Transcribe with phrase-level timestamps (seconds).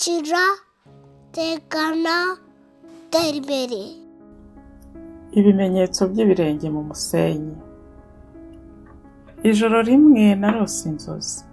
[0.00, 0.44] kira
[1.32, 2.16] tekana
[3.10, 3.82] tera imbere
[5.38, 7.56] ibimenyetso by'ibirenge mu musenyi.
[9.50, 11.44] Ijoro rimwe narose inzozi.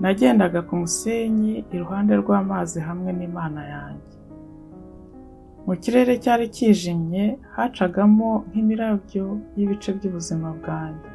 [0.00, 4.16] Nagendaga ku musenyi iruhande rw'amazi hamwe n'imana yanjye.
[5.66, 7.24] Mu kirere cyari kijimye
[7.56, 9.24] hacagamo nk'imirabyo
[9.56, 11.10] y'ibice by'ubuzima bwanjye.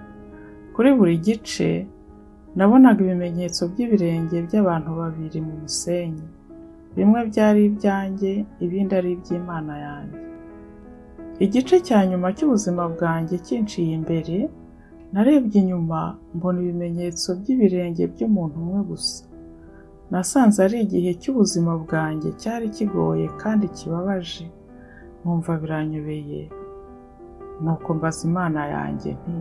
[0.73, 1.69] Kuri buri gice
[2.55, 6.25] nabonaga ibimenyetso by'ibirenge by'abantu babiri mu musenyi.
[6.95, 8.31] Bimwe byari ibyanjye
[8.65, 10.19] ibindi ari iby'imana yanjye.
[11.45, 14.37] Igice cya nyuma cy'ubuzima bwanjye kinciye imbere
[15.13, 15.99] narebye inyuma
[16.35, 19.23] mbona ibimenyetso by'ibirenge by'umuntu umwe gusa.
[20.11, 24.45] Nasanze ari igihe cy'ubuzima bwanjye cyari kigoye kandi kibabaje.
[25.21, 26.41] Numva biranyobeye.
[27.63, 29.35] Nuko mbaza imana yanjye nti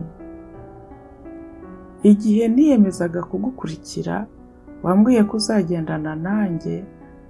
[2.11, 4.15] igihe niyemezaga kugukurikira
[4.83, 6.75] wambwiye ko uzagendana nanjye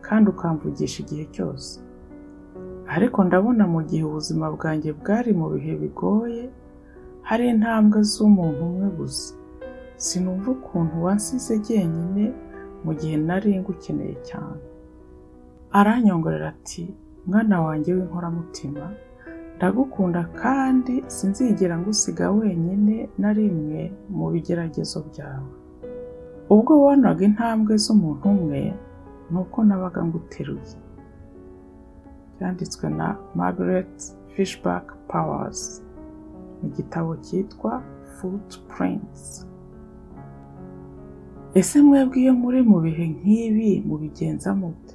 [0.06, 1.72] kandi ukamvugisha igihe cyose.
[2.96, 6.44] Ariko ndabona mu gihe ubuzima bwanjye bwari mu bihe bigoye
[7.28, 9.34] hari intambwe z'umuntu umwe gusa.
[10.06, 12.24] Sinumva ukuntu wansize jyenyine
[12.84, 14.62] mu gihe nari ngukeneye cyane.
[15.78, 16.84] Aranyongorera ati
[17.28, 18.84] mwana wanjye w'inkoramutima
[19.58, 25.52] ndagukunda kandi sinzigera ngusiga wenyine na rimwe mu bigeragezo byawe.
[26.54, 28.62] Ubwo wabonaga intambwe z'umuntu umwe
[29.32, 30.78] ni uko nabaga nguteruye.
[32.36, 33.96] Byanditswe na Margaret
[34.36, 35.62] Fishback Powers
[36.62, 37.82] mu gitabo cyitwa
[38.16, 39.48] Footprints
[41.60, 44.94] ese mwebwe iyo muri mu bihe nk'ibi mubigenza mute?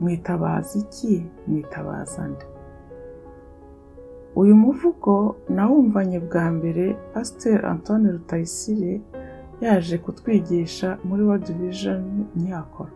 [0.00, 1.14] Mwitabaza iki?
[1.46, 2.46] Mwitabaza nde?
[4.36, 6.84] Uyu muvugo nawumvanye bwa mbere
[7.14, 9.00] pasiteri Antoine Rutayisire
[9.60, 12.02] yaje kutwigisha muri World Vision
[12.36, 12.90] ntiyakora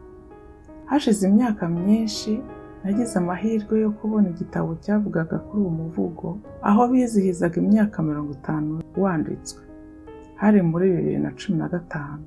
[0.90, 2.32] hashize imyaka myinshi
[2.84, 6.26] nagize amahirwe yo kubona igitabo cyavugaga kuri uwo muvugo
[6.68, 9.62] aho bizihizaga imyaka mirongo itanu wanditswe.
[10.40, 12.22] Hari muri bibiri na cumi na gatanu.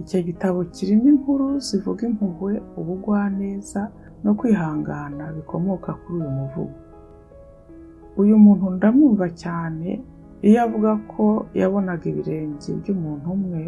[0.00, 3.88] Icyo gitabo kirimo inkuru zivuga impuhwe ubugwaneza
[4.24, 6.76] no kwihangana bikomoka kuri uyu muvugo.
[8.20, 9.88] Uyu muntu ndamwumva cyane
[10.46, 11.24] iyo avuga ko
[11.60, 13.62] yabonaga ibirenge by'umuntu umwe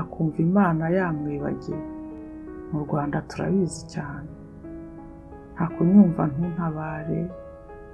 [0.00, 1.84] akumva imana yamwibagiwe.
[2.70, 4.30] Mu rwanda turabizi cyane.
[5.54, 7.20] Nta kunyumva ntuntabare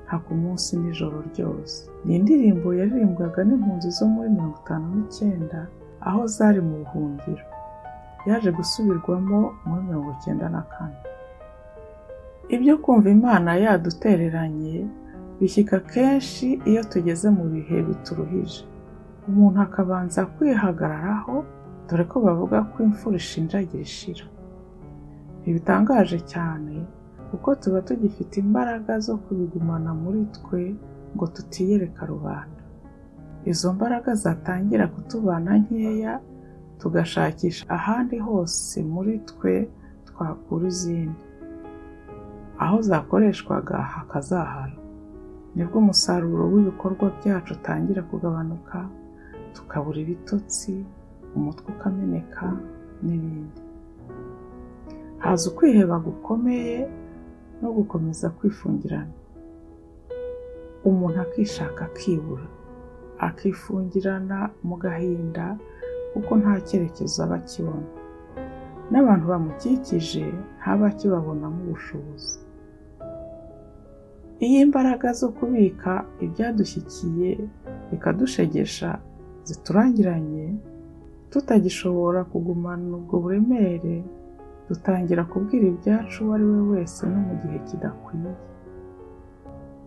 [0.06, 1.78] nta ku munsi n'ijoro ryose.
[2.04, 5.60] Ni indirimbo yaririmbwaga n'impunzi zo muri mirongo itanu n'icyenda
[6.08, 7.44] aho zari mu buhungiro.
[8.28, 10.98] Yaje gusubirwamo muri mirongo icyenda na kane.
[12.54, 14.74] Ibyo kumva imana yadutereranye
[15.40, 18.62] bishyika kenshi iyo tugeze mu bihe bituruhije.
[19.28, 21.34] Umuntu akabanza kwihagararaho
[21.88, 24.24] dore ko bavuga ko imfura ishinjagira ishira.
[25.40, 26.74] Ntibitangaje cyane
[27.30, 30.62] kuko tuba tugifite imbaraga zo kubigumana muri twe
[31.14, 32.62] ngo tutiyereka rubanda
[33.50, 36.14] izo mbaraga zatangira kutubana nkeya
[36.80, 39.54] tugashakisha ahandi hose muri twe
[40.08, 41.22] twakura izindi.
[42.64, 44.76] Aho zakoreshwaga hakazahara.
[45.54, 48.78] Ni bwo umusaruro w'ibikorwa byacu utangira kugabanuka
[49.54, 50.74] tukabura ibitotsi
[51.36, 52.46] umutwe ukameneka
[53.04, 53.60] n'ibindi.
[55.18, 56.76] Haza ukwiheba gukomeye
[57.62, 59.14] no gukomeza kwifungirana.
[60.88, 62.46] Umuntu akishaka akibura
[63.18, 65.46] akifungirana mu gahinda
[66.12, 67.88] kuko nta cyerekezo aba akibona.
[68.90, 70.24] N'abantu bamukikije
[70.58, 72.38] ntaba akibabonamo ubushobozi.
[74.44, 75.92] Iyo imbaraga zo kubika
[76.24, 77.30] ibyadushyikiye
[77.90, 78.90] bikadushegesha
[79.48, 80.46] ziturangiranye
[81.30, 83.96] tutagishobora kugumana ubwo buremere
[84.68, 88.32] dutangira kubwira ibyacu uwo ari we wese no mu gihe kidakwiye.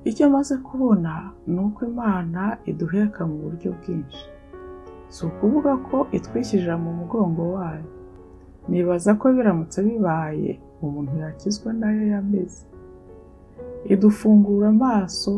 [0.09, 1.12] Icyo maze kubona
[1.47, 2.41] ni uko imana
[2.72, 4.23] iduheka mu buryo bwinshi.
[5.13, 7.85] Si ukuvuga ko itwishyirira mu mugongo wayo.
[8.69, 10.51] Nibaza ko biramutse bibaye
[10.81, 12.62] umuntu yakizwa na yo yameze.
[13.86, 15.33] Idufungura amaso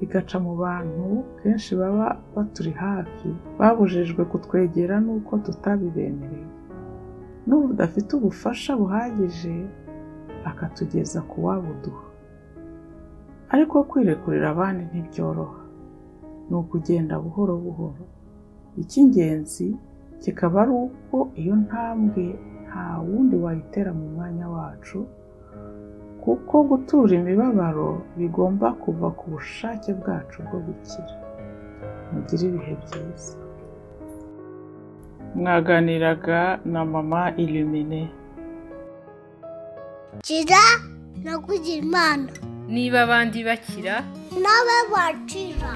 [0.00, 3.28] igaca mu bantu kenshi baba baturi hafi.
[3.58, 6.48] Babujijwe kutwegera n'uko tutabibemereye.
[7.46, 9.54] N'ubu udafite ubufasha buhagije
[10.44, 12.04] akatugeza ku wabuduha
[13.52, 15.60] ariko kwirekurira abandi ntibyoroha.
[16.50, 18.04] Ni ukugenda buhoro buhoro.
[18.80, 19.76] Icy'ingenzi
[20.22, 22.24] kikaba ari uko iyo ntambwe
[22.66, 24.98] nta wundi wayitera mu mwanya wacu
[26.24, 31.14] kuko gutura imibabaro bigomba kuva ku bushake bwacu bwo gukira.
[32.12, 33.34] Mugire ibihe byiza.
[35.34, 38.02] Mwaganiraga na mama ilumine
[40.22, 40.62] kira
[41.24, 42.28] no kugira imana
[42.68, 43.94] niba abandi bakira
[44.42, 45.72] nawe wakira.